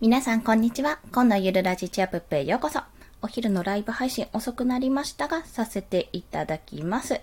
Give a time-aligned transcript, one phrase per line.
[0.00, 0.98] 皆さんこんにちは。
[1.12, 2.80] 今のゆるラジチアプップへようこそ。
[3.20, 7.20] お昼のライブ配信遅くなりましたが、させていただきます。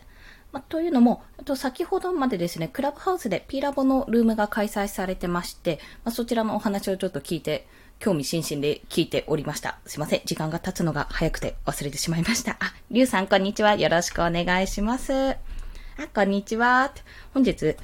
[0.52, 7.66] まというのも、と先ほどまでですね、クラブハウスで P ラボのルームが開催されてまして、まそちらのお話をちょっと聞いて、
[7.98, 9.80] 興味津々で聞いておりました。
[9.88, 10.22] すいません。
[10.26, 12.58] 時間が経つのが早くて忘れてしまいました。
[12.60, 13.74] あ、りゅうさんこんにちは。
[13.74, 15.32] よろしくお願いします。
[15.32, 15.38] あ、
[16.14, 16.94] こんにちは。
[17.34, 17.76] 本日、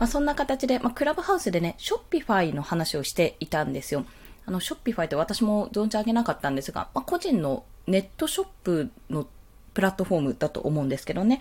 [0.00, 4.04] まあ、そんな形で、ま、クラブハウスでね、ショッピファイの話をしていたんですよ。
[4.50, 9.28] あの、ショッピファイって私も存じ上げなかったんですが、まあ、個人のネットショップの
[9.74, 11.40] プラットフォームだと思うんですけどね。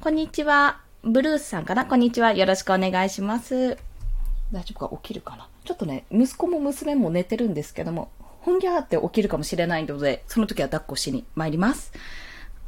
[0.00, 0.80] こんにちは。
[1.02, 1.84] ブルースさんかな？
[1.84, 2.32] こんにちは。
[2.32, 3.76] よろしくお願いします。
[4.52, 4.96] 大丈夫か？
[5.02, 5.48] 起きるかな？
[5.64, 11.92] ちょっとね、息子も娘も寝てるんですけども、ほんぎゃーって起きるかもしれないので、その時は抱っこしに参ります。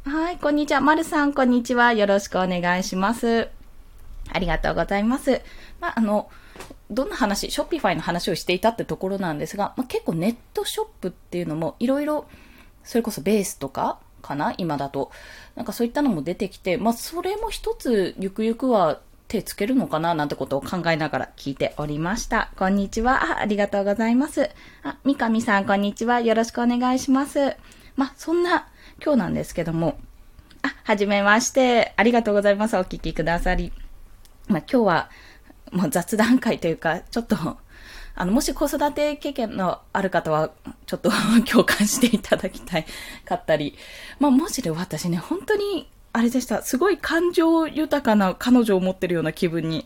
[0.03, 0.81] はい、こんにちは。
[0.81, 1.93] まるさん、こんにちは。
[1.93, 3.47] よろしくお願いします。
[4.33, 5.41] ありがとうございます。
[5.79, 6.29] まあ、あの、
[6.89, 12.27] どんな話、ショッピファイの話をしていたってところなんですが、まあ、結構ネットショップっていうのもいろいろ、
[12.83, 15.11] それこそベースとかかな今だと。
[15.55, 22.51] なんかそういったのも出てきて、まあそれも一つゆくゆくは手つけるのかななんてことを考えながら聞いておりました。
[22.57, 23.37] こんにちは。
[23.37, 24.49] あありがとうございます。
[24.83, 26.21] あ、三上さん、こんにちは。
[26.21, 27.57] よろしくお願いします。
[27.95, 28.67] まあ、そんな
[29.03, 29.97] 今日なんですけども、
[30.61, 31.93] あ、はじめまして。
[31.97, 32.77] ありがとうございます。
[32.77, 33.73] お聞きくださり。
[34.47, 35.09] まあ、今日は、
[35.71, 37.35] もう雑談会というか、ちょっと、
[38.15, 40.51] あの、もし子育て経験のある方は、
[40.85, 41.11] ちょっと
[41.49, 42.85] 共感していただきたい
[43.25, 43.77] かったり、
[44.19, 46.63] まあ、もしで私ね、本当に、あれでした。
[46.63, 49.85] すごい感情豊かな彼女を持ってるような気分に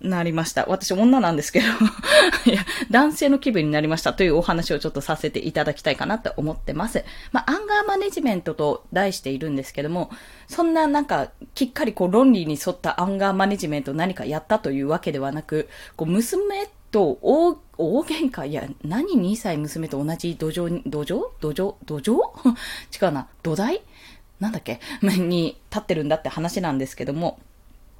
[0.00, 0.66] なりました。
[0.66, 1.66] 私女なんですけど。
[2.50, 7.04] いや、男性の気分になりましたというお話をちょっとさせていただきたいかなと思ってます。
[7.32, 10.10] まあ、アンガーマネジメントと題しているんですけども、
[10.48, 21.22] そんななんか、きっかりこう論理に沿ったアンガーマネジメント何かやったというわけではなく、こう娘と大、大喧嘩いや、何2歳娘と同じ土壌、土壌？
[21.40, 21.74] 土壌？
[21.84, 22.20] 土壌？
[23.06, 23.82] 違うな、土台？
[24.40, 24.80] なんだっけ？
[25.02, 27.38] に立ってるんだって話なんですけども、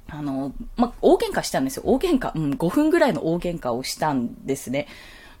[0.09, 1.83] あの、ま大喧嘩したんですよ。
[1.85, 2.31] 大喧嘩。
[2.35, 4.87] うん、5分ぐらいの大喧嘩をしたんですね。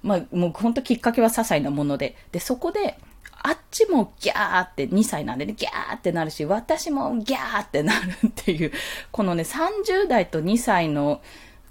[0.03, 2.15] まあ、もうほんときっかけは些細なもので。
[2.31, 2.99] で、そこで、
[3.43, 8.71] あっちもギャーって2歳なんでね、ギャーってなるし、私もギャーってなるっていう、
[9.11, 11.21] このね、30代と2歳の、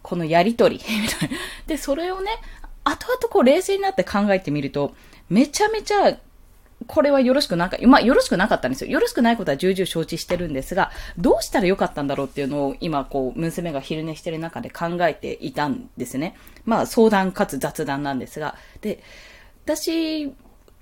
[0.02, 1.36] このやりとり、みたいな。
[1.66, 2.30] で、それをね、
[2.84, 4.94] 後々こう冷静になって考えてみると、
[5.28, 6.18] めちゃめちゃ
[6.86, 8.90] これはよろしくなか、まあ、よろしくなかったんですよ。
[8.90, 16.36] よろしくないことは重々承知してるんですが、どうしたらよかったんだろうっていうのを今、こう、娘が昼寝してる中で考えていたんですね。
[16.64, 18.56] まあ、相談かつ雑談なんですが。
[18.80, 19.02] で、
[19.64, 20.32] 私、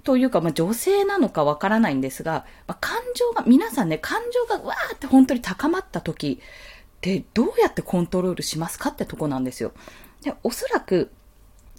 [0.02, 9.72] というか、まあ、女性なのかわからないんですが、まあ、感情が、皆さんね、感情がわーって本当に高まった時ってどうやってコントロールしますかってとこなんですよ。
[10.22, 11.10] で、おそらく、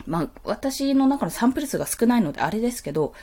[0.08, 3.14] まあ、私の中のサンプル数が少ないのであれですけど、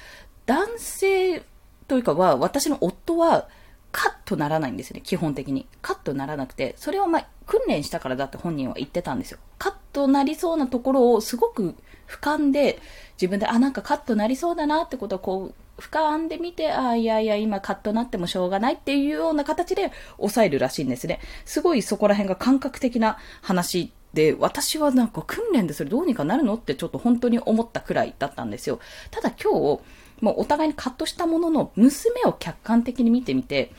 [0.46, 1.42] 男性
[1.88, 3.48] というかは、私の夫は、
[3.92, 5.66] カッとならないんですね、基本的に。
[5.82, 9.38] カッとならなくて、それをまあ、訓練したからだって本人は言ってたんですよ。
[9.58, 11.74] カッとなりそうなところをすごく
[12.08, 12.78] 俯瞰で、
[13.16, 21.20] 自分で、あ、なんかカッとなりそうだなってことをこう、俯瞰で見て、あ、いやいや、今カッとなってもしょうがないっていうような形で抑えるらしいんですね。
[21.44, 28.78] すごいそこら辺が感覚的な話で、私はなんか訓練でそれどうにかなるのってちょっと本当に思ったくらいだったんですよ。
[29.10, 29.80] ただ今日、
[30.22, 33.72] もうお互いにカットしたものの、娘を客観的に見てみて、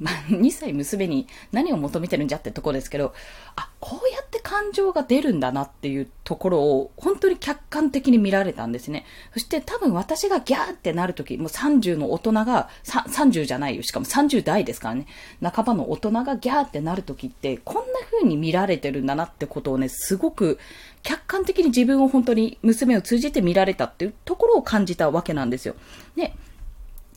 [0.00, 3.14] まあ、2歳娘に何を求めてるんじゃってとこですけど、
[3.54, 9.04] あ、こうやって感情が出るんだなっていうところを本当に客観的に見られたんですね。
[9.32, 13.82] そして多分私がギャーってなるとき、もう30の大人が、30じゃないよ。
[13.82, 15.06] しかも30代ですからね。
[15.42, 20.60] 半ばの大人がギャーってなるときって、こんな風に見られてるんだなってことをね、すごく
[21.02, 25.74] 客観的に自分を本当に娘を通じて見られたっていうところを感じたわけなんですよ。
[26.14, 26.34] で、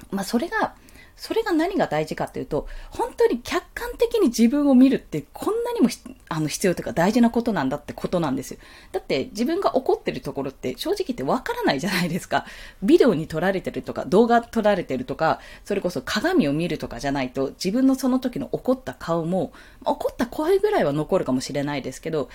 [0.09, 0.74] まあそれが、
[1.16, 5.90] それが何が大事かっていうと、本当に客観的に自分を見るってこんなにも
[6.29, 8.59] あの必要というか大事なことなんだってことなんですよ。
[8.91, 12.46] だって自分が怒ってるところって正直言ってわからないじゃないですか。
[12.81, 19.54] ビデオに撮られてるとか、動画撮られてるとか、それこそ鏡を見るとかじゃないと、自分のその時の怒った顔も、
[19.86, 22.30] 怒った声ぐらいは残るかもしれないですけど、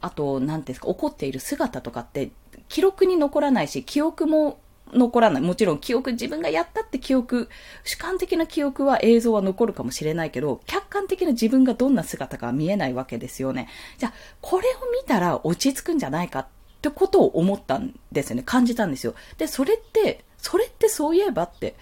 [0.00, 2.30] あと、なんですか、怒っている姿とかって、
[2.68, 4.58] 記録に残らないし、記憶も
[4.92, 5.42] 残らない。
[5.42, 7.48] もちろん記憶、自分がやったって記憶、
[7.84, 13.68] 主観的な記憶は映像は残るかもしれないけど、客観的な自分がどんな姿か見えないわけですよね。
[13.98, 16.46] じゃあ、これを見たら落ち着くんじゃないかっ
[16.80, 18.42] てことを思ったんですよね。
[18.44, 19.14] 感じたんですよ。
[19.38, 21.76] で、それって、それってそういえばって、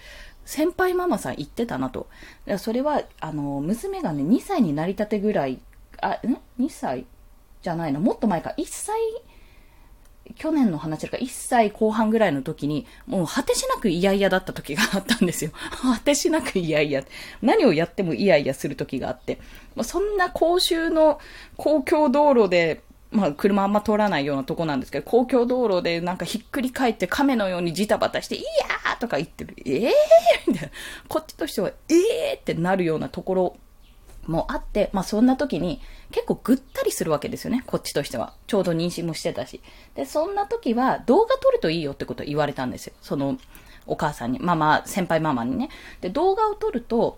[0.45, 2.07] 先輩ママさん言ってたなと。
[2.57, 5.59] それは、あの、娘がね、2歳になりたてぐらい、
[6.01, 7.05] あ、ん ?2 歳？
[7.61, 8.95] じゃないの、もっと前か、1歳、
[10.41, 15.51] 去年の話だから1歳後半ぐらいの時に、もう果てしなく嫌々だった時があったんですよ。
[15.83, 17.05] 果てしなく嫌々。
[17.43, 19.37] 何をやっても嫌々する時があって
[19.75, 19.83] ま。
[19.83, 21.19] そんな公衆の
[21.57, 29.55] 公共道路で、まあ、車あんま通らないようなとこなんですけど、公共道路でなんかひっくり返って亀のようにジタバタして、いやーとか言ってる。
[29.63, 29.91] ええー
[30.47, 30.73] みたいな。
[31.07, 33.57] こっちとしては、ええーってなるようなところ
[34.27, 35.81] もあって、まあそんな時に
[36.11, 38.33] 結構ぐったりするわけですよね、こっちとしては。
[38.47, 39.61] ちょうど妊娠もしてたし。
[39.95, 42.93] で、そんな時は動画撮るといいよってことを言われたんですよ。
[43.01, 43.37] その
[43.87, 45.69] お母さんに、ママ、先輩ママにね。
[46.01, 47.17] で、動画を撮ると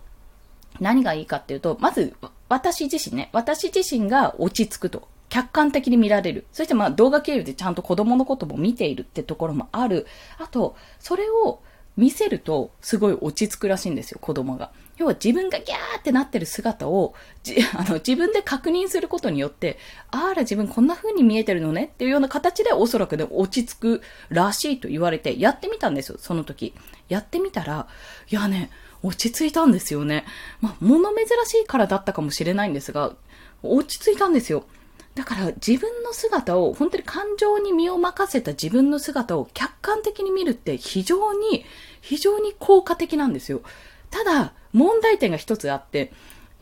[0.80, 2.14] 何がいいかっていうと、まず
[2.48, 5.08] 私自身ね、私自身が落ち着くと。
[5.30, 6.46] 客観的に見られる。
[6.52, 10.06] そしてまあ動画経由でちゃんと子供のことも見ているってところもある。
[10.38, 11.60] あと、それを
[11.96, 14.70] 見せるとすごい落ち着くらしいんですよ、子供が。
[14.96, 19.78] 要は自分がギャーってなってる姿を、じ あの自分で確認することによって、
[20.10, 26.74] あら自分こんな風に見えてるのねっていうような形でおそらくね、落ち着くらしいと言われて、やってみたんですよ、その時。
[27.08, 27.88] やってみたら、
[28.30, 28.70] いやね、
[29.02, 30.24] 落ち着いたんですよね。
[30.60, 33.14] まあ、物珍しいからだったかもしれないんですが、
[33.62, 34.64] 落ち着いたんですよ。
[35.14, 41.64] だから自分の姿を、本当に感情に身を任せた自分の姿を客観的に見るって非常に、
[42.00, 43.62] 非常に効果的なんですよ。
[44.10, 46.12] ただ、問題点が一つあって、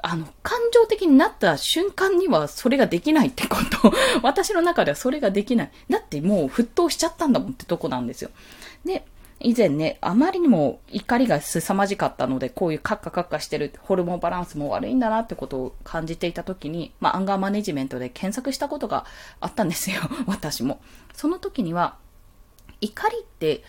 [0.02, 3.92] あの、感情的になった瞬間にはそれができないってこと。
[4.22, 5.70] 私の中ではそれができない。
[5.88, 8.30] だってもう沸騰しちゃったんだもんってとこなんですよ。
[8.84, 9.04] で、
[9.40, 19.04] 以前ね、あまりにも怒りが凄まじかったので、こういうカッカカッカしてるホルモンバランスも悪いんだなってことを感じていた時に、まあ、アンガーマネジメントで検索したことが
[19.40, 20.00] あったんですよ。
[20.26, 20.80] 私も。
[21.14, 21.96] その時には、
[22.80, 23.62] 怒りって、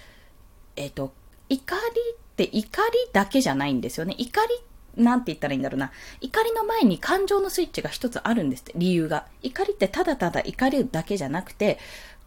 [0.75, 1.13] えっ、ー、と、
[1.50, 4.15] 怒りって怒りだけじゃないんですよね。
[4.18, 5.91] 怒りなんて言ったらいいんだろうな。
[6.19, 9.25] 怒りの前に感情のスイッチが一つあるんですって、理由が。
[9.41, 11.80] 怒りってただただ怒りだけじゃなくて、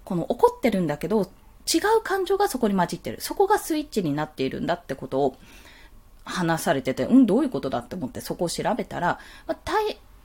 [0.04, 3.20] この怒ってるんだけど、違う感情がそこに混じってる。
[3.20, 5.36] そこがスイッチになっているんだってことを
[6.24, 9.58] 話されてて、うん、どういうことだって思ってそこを調べたら、まあ、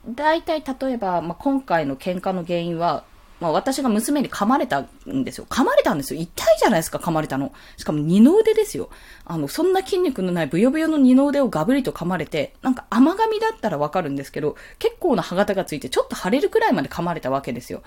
[0.08, 3.04] 大体例えば、まあ、今回の喧嘩の原因は、
[3.42, 5.48] まあ、私が娘に噛まれたんですよ。
[5.50, 6.22] 噛まれたんですよ。
[6.22, 7.52] 痛いじゃないですか、噛まれたの。
[7.76, 8.90] しかも二の腕ですよ。
[9.26, 17.82] あの、そんな筋肉のないブヨブヨの二の腕をガブリと噛まれて、なんか甘噛みだったらわかるんですけど、結構な歯型がついてちょっと腫れるくらいまで噛まれたわけですよ。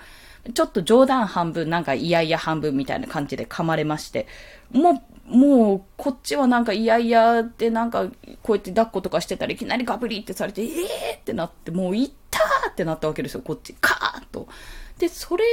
[0.53, 4.27] ちょっと冗談半分、なんかいやいや半分みたいな感じで噛まれまして、
[4.73, 8.07] もう、もう、こっちはなんかいやいやでなんか、
[8.43, 13.73] こうやって抱っことかしてたらいきなりガブリってされて、ええー、ってなって、もういったーってなったわけですよ、こっち。
[13.79, 14.47] カーッと。
[14.97, 15.43] で、それ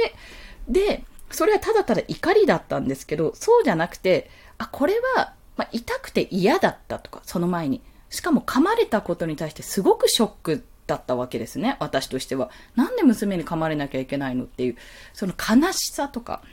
[0.67, 7.81] で、それはただただ怒りだったんですけど、そうじゃなくて、あ、これは、まあ、痛くて嫌だったとか、その前に。
[8.09, 12.51] しかも噛まれたことに対してすごくショックだったわけですね、私としては。
[12.75, 14.77] なんで娘に噛まれなきゃいけないのっていう、
[15.13, 16.43] その悲しさとか、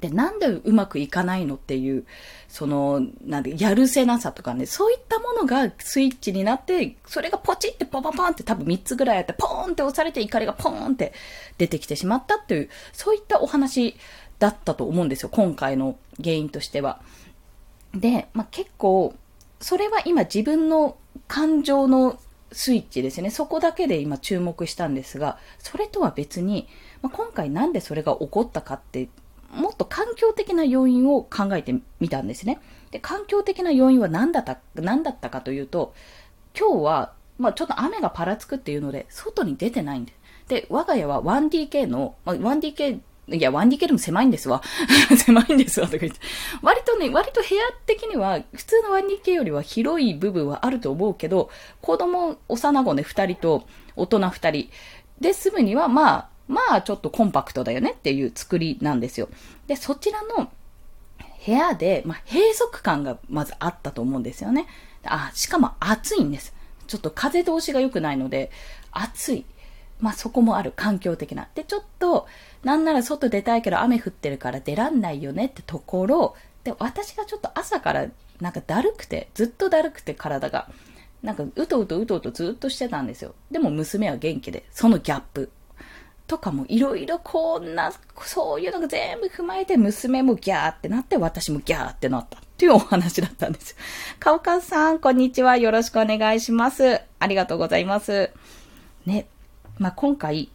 [0.00, 2.04] で、なんでうまくいかないのっていう、
[2.48, 11.12] その、なんで、やるせなさとかね、そういったものがスイッチになって、それがポチってポポポンって多分3つぐらいあって、ポーンって押されて怒りがポーンって
[11.58, 13.96] 出てきてしまったっていう、そういったお話
[14.38, 17.00] だったと思うんですよ、今回の原因としては。
[17.94, 19.14] で、まあ、結構、
[19.60, 20.96] それは今自分の
[21.28, 22.18] 感情の
[22.52, 23.30] スイッチですね。
[23.30, 26.68] そこだけで今注目したんですが、それとは別に、
[27.02, 29.08] まあ、今回なんでそれが起こったかって、
[29.54, 32.60] もっと環境的な要因を考えてみたんですね。
[32.90, 35.94] で、環境的な要因は何だった、何だったかというと、
[36.58, 40.18] 今日は、まあ、ちょっと雨がパラつくっていうので、外に出てないんです。
[40.48, 44.62] で、我が家は 1DK の、まあ、1DK いや、1DK でも狭いんですわ。
[45.16, 46.20] 狭いんですわ、とか言って。
[46.60, 51.48] 割とね、割と部屋的には、普通の 1DK よりは広い部分はあると思うけど、
[51.80, 54.70] 子供、幼子ね、2人と大人2人
[55.20, 59.28] で住むには、まあ、まあ、ちょっとコンパクトだよねっていう作りなんですよ。
[59.66, 60.50] で、そちらの
[61.46, 64.66] 部屋で、まあ、閉塞感がまずあったと思うんですよね。
[65.04, 66.54] あ、しかも暑いんです。
[66.86, 68.50] ちょっと風通しが良くないので、
[68.92, 69.44] 暑い。
[70.00, 71.48] まあそこもある環境的な。
[71.54, 72.26] で、ちょっと、
[72.62, 78.06] なんなら外出たいけど雨降ってるから出らんないよねってところ、で、私がちょっと朝から
[78.40, 80.70] なんかだるくて、ずっとだるくて体が、
[81.22, 83.34] なんかうとうとうとうとずっとしてたんですよ。
[83.50, 85.50] でも娘は元気で、そのギャップ。
[86.34, 93.76] とかもいろいろこんな、そういうのが全部踏まえて娘もギャーってなって私もギャーってなったっていうお話だったんですよ。
[94.18, 95.56] かおかさん、こんにちは。
[95.56, 97.00] よろしくお願いします。
[97.20, 98.30] ありがとうございます。
[99.06, 99.28] ね、
[99.78, 100.50] まあ、今回、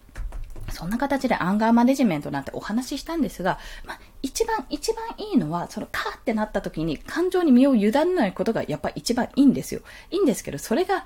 [0.69, 9.79] そんな形でアンガーマネジメントなんてお話ししたんですが、まあ、一番、一番いいのは、そのカーってなった時に感情に身を委ねないことがやっぱ一番いいんですよ。
[10.11, 11.05] いいんですけど、それが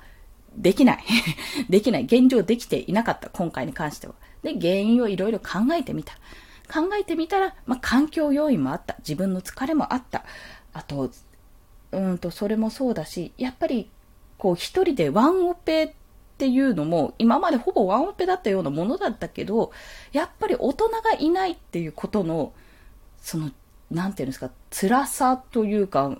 [0.56, 1.04] できない。
[1.68, 2.04] できない。
[2.04, 3.28] 現状できていなかった。
[3.30, 4.14] 今回に関しては。
[4.42, 6.14] で、原因をいろいろ考えてみた。
[6.72, 8.96] 考えてみたら、まあ、環境要因もあった。
[8.98, 10.24] 自分の疲れもあった。
[10.72, 11.10] あと、
[11.92, 13.90] うんと、それもそうだし、やっぱり、
[14.38, 15.92] こう、一人でワンオペっ
[16.38, 19.72] ていうのも、今までほぼワンオペだったようなものだったけど、
[20.12, 22.52] やっぱり大人がいないっていうことの、
[23.20, 23.50] その、
[23.90, 26.18] なんていうんですか、辛さというか、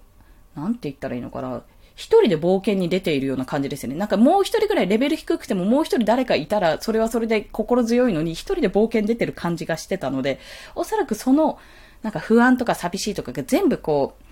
[0.54, 1.62] なんて言ったらいいのかな。
[1.94, 3.96] 一人で冒険に出ているような感じですよね。
[3.96, 10.40] なんかもう一人ぐらいレベル低くてももう一人誰かいたら、それはそれで心強いのに、一人で冒険出てる感じがしてたので、
[10.74, 11.58] おそらくその、
[12.02, 14.24] なんか不安とか寂しいとかが全部こう、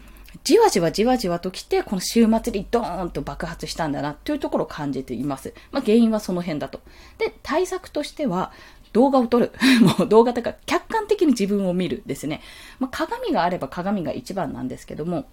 [0.44, 5.54] じわじわじわじわと来て、この週末にドーンと爆発したんだな、というところを感じています。
[5.70, 6.80] まあ原因はその辺だと。
[7.18, 8.52] で、対策としては、
[8.92, 9.52] 動画を撮る。
[9.98, 12.40] もう動画とか客観的に自分を見るですね。
[12.78, 15.26] まあ鏡があれば鏡が一番なんですけども、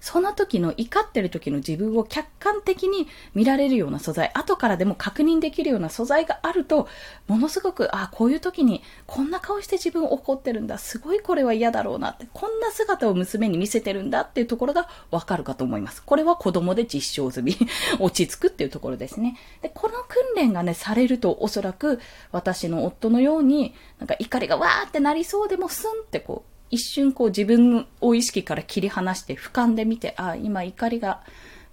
[0.00, 6.88] その時の怒ってる時の自分を客観的に見られるような素材、後からでも確認できるような素材があると、
[7.26, 10.78] ものすごく、あ、こういう時にこんな顔して自分怒ってるんだ。
[10.78, 16.02] すごいこれは嫌だろうなって、こんな姿を娘に見せてるんだっていうところがわかるかと思います。
[16.02, 17.56] これは子供で実証済み。
[17.98, 19.36] 落ち着くっていうところですね。
[19.62, 22.00] で、この訓練がね、されるとおそらく
[22.32, 31.22] 私の夫のように、なんか怒りがわーってなりそうでもスンってこう、一瞬こう自分を意識から切り離して俯瞰で見て、あ、今怒りが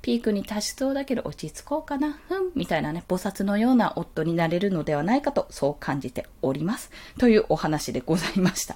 [0.01, 6.91] ピークに達しそうだけど落ち着こうかな、ふん、みたいなね、菩薩のような夫になれるのではないかと、そう感じております。
[7.19, 8.75] というお話でございました。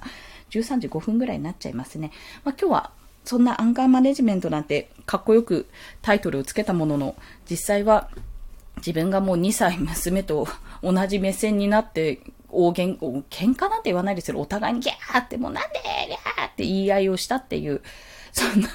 [0.51, 2.11] 13時5分ぐらいになっちゃいますね。
[2.43, 2.91] まあ、今日は
[3.23, 5.67] そんなアンカーマネジメントなんてかっこよく
[6.03, 7.15] タイトルをつけたものの、
[7.49, 8.09] 実際は
[8.77, 10.47] 自分がもう2歳娘と
[10.83, 12.19] 同じ目線になって
[12.55, 14.39] 大げん、喧嘩なんて言わないですよ。
[14.39, 17.81] お互いにギャーってもうなんでギャーって言い合いをしたっていう、
[18.31, 18.69] そんな、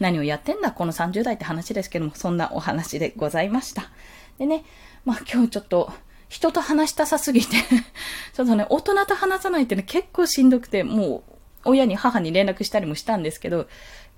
[0.00, 3.90] 何をやってんだこの30代って話ですけども、そんなお話でございました。
[4.38, 4.64] でね、
[5.04, 5.92] まあ今日ちょっと、
[6.28, 7.56] 人と話したさすぎて
[8.34, 11.32] ちょっとね、大人と話さないってね、結構しんどくて、もう、
[11.66, 13.68] 親に母に連絡したりもしたんですけど、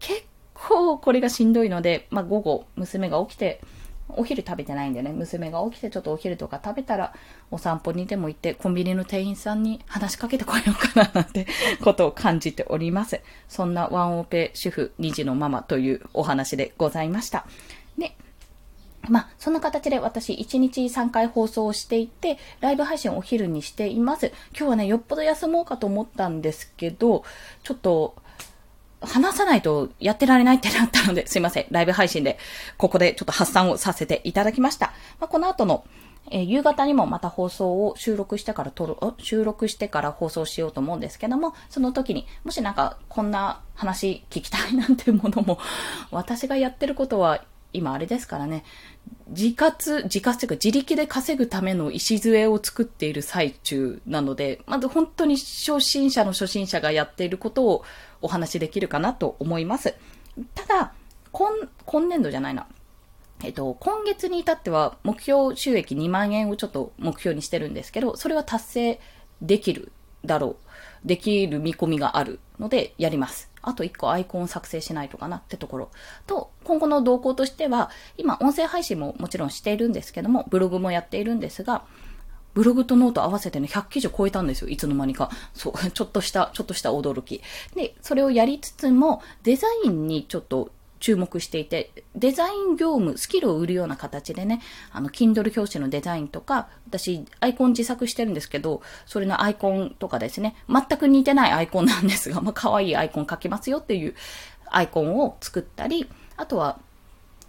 [0.01, 0.23] 結
[0.55, 3.61] 構これがしんどいので、まあ午後、娘が起きて、
[4.09, 7.15] お昼食べてないんでね、娘が起きてちょっとお昼とか食べたら、
[7.51, 11.47] お散歩にでも行って、コンビニの店員さんに話しかけてこようかななんて
[11.83, 13.21] ことを感じております。
[13.49, 17.47] そんなワンオペ主婦2児のママというお話でございました。
[17.99, 18.17] で、
[19.09, 24.33] まあ、そんな形で私1日3回放送をしていて、ライブ配信をお昼にしています。
[24.57, 27.25] 今日はね、よっぽど休もうかと思ったんですけど、
[27.63, 28.15] ちょっと、
[29.01, 31.67] 話さないとやってられないってなったので、 すいません。
[31.71, 32.39] ライブ配信で、
[32.77, 34.93] ここでちょっと発散をさせていただきました。
[35.21, 35.85] まあ、この後の、
[36.31, 45.59] えー、夕方にもまた放送を収録してから撮る、収録してから放送しようと思うんですけども、その時に、もしなんかこんな話聞きたいなんていうものも、
[46.11, 48.65] 私がやってることは今あれですからね、
[49.29, 57.85] 自活、自活というか自力で稼ぐための礎を作っている最中なので、まず本当に初心者の初心者がやっていることを
[58.23, 59.95] お話しできるかなと思います。
[60.55, 60.95] ただ、
[61.31, 61.51] 今、
[61.85, 62.67] 今年度じゃないな。
[63.45, 69.01] えっと、今月に至っては目標収益2万円をちょっと目標にしてるんですけど、それは達成
[69.43, 69.93] できる
[70.25, 70.57] だろ
[71.05, 71.07] う。
[71.07, 73.48] できる見込みがあるのでやります。
[73.63, 75.91] あと1個アイコンを作成しないとかなってところ。
[76.27, 81.85] と、今後の動向としては、今音声配信ももちろんしているんですけども、ブログもやっているんですが、
[82.55, 84.69] ブログとノート合わせてね、100記事超えたんですよ。
[84.69, 85.31] いつの間にか。
[85.55, 87.41] そう、 ちょっとした、ちょっとした驚き。
[87.75, 94.61] で、それをやりつつも、デザインにちょっと注目していて、デザイン業務、スキルを売るような形でね、
[94.93, 104.15] あの、Kindle 表紙のデザインとか、私、アイコン自作してるんですけど、それのアイコンとかですね、全く似てないアイコンなんですが、まあ、可愛いアイコン描きますよっていう
[104.67, 106.79] アイコンを作ったり、あとは、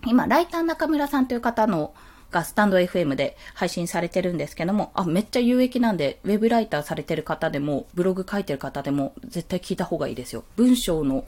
[0.06, 1.94] 今、ライター中村さんという方の、
[2.32, 10.44] がスタンド FM で配信されてるんですけども、あ、めっちゃ有益なんで、ウェブライターされてる方でも、ブログ書いてる方でも、絶対聞いた方がいいですよ。
[10.56, 11.25] 文章の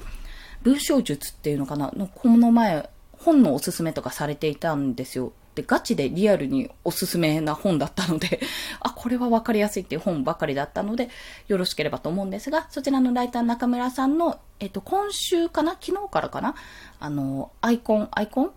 [0.64, 1.92] 文章術っていうのかな？
[1.96, 5.34] の、この前、本のおすすめとかされていたんですよ。
[5.56, 8.40] で、ガチでリアルにおすすめな本だったので
[8.80, 11.10] あ、これはわかりやすいっていう本ばかりだったので、
[11.48, 15.72] よろしければと思うんですが、そちらのライター中村さんの、えっと、今週かな？
[15.80, 16.56] 昨日からかな？
[17.00, 18.52] あの、アイコン、アイコン？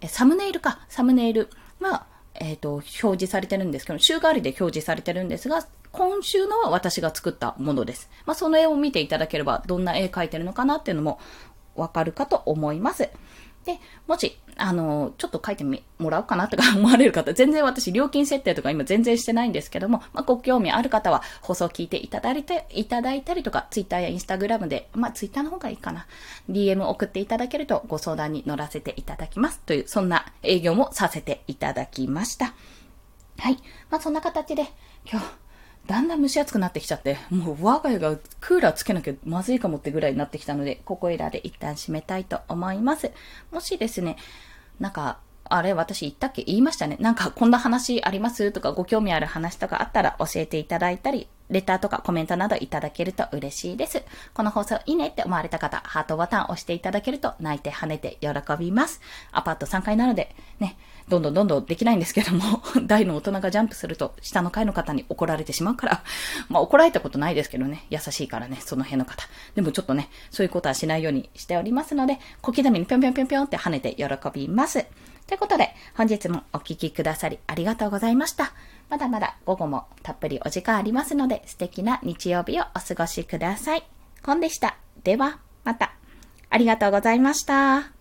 [0.00, 1.50] え、サムネイルか、サムネイル
[1.80, 8.08] が、えっ、と、表示されてるんですけど、週替わりで表示されてるんですが、今週のは私が作ったものです。
[8.24, 11.18] まあ、その絵を見ていただければ、どんな絵描いてるのかなっていうのも
[11.74, 13.08] わかるかと思います。
[13.64, 26.06] で、もし、あの、ちょっと書いて、もらおうかなとか思われる方、全然私料金設定とか今全然してないんですけども、まあ、ご興味ある方は放送聞いていただいて、いただいたりとか、ツイッターやインスタグラムで、まあ、ツイッターの方がいいかな。
[26.50, 29.60] DM 送っていただけるとご相談に乗らせていただきます。
[29.60, 32.54] という、そんな営業もさせていただきました。
[33.38, 33.58] はい。
[33.90, 34.66] まあ、そんな形で、
[35.10, 35.26] 今日、
[35.86, 43.10] だんだん蒸し暑くなってきちゃって、もう我が家がクーラーつけなきゃまずいかもってぐらいになってきたので、ここいらで一旦閉めたいと思います。
[43.50, 44.16] もしですね、
[44.80, 45.18] なんか、
[45.52, 46.42] あれ、私言ったっけ？
[46.44, 46.96] 言いましたね。
[47.00, 48.52] なんか、こんな話あります？
[48.52, 54.04] とか、ご興味ある話とかあったら教えていただいたり、レターとかコメントなどいただけると嬉しいです。
[54.32, 59.00] この放送いいねって思われた方、ハートボタンを押していただけると泣いて跳ねて喜びます。
[59.32, 60.76] アパート3階なので、ね、
[61.10, 66.02] どんどんどんどんできないんですけども、 大の大人がジャンプすると、下の階の方に怒られてしまうから、
[66.48, 69.26] まあ怒られたことないですけどね、優しいからね、その辺の方。
[69.56, 74.86] でもちょっとね、そういうことはしないようにしておりますので、小刻みにぴょんぴょんぴょんぴょんって跳ねて喜びます。
[75.26, 78.52] ということで、本日もお聴きくださりありがとうございました。
[78.88, 83.84] まだまだ午後もたっぷりお時間ありますので、素敵な日曜日をお過ごしください。
[84.22, 84.76] コンでした。
[85.02, 85.92] では、また。
[86.50, 87.99] ありがとうございました。